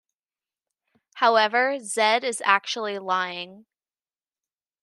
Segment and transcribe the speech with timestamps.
[1.13, 3.67] However, Zedd is actually lying.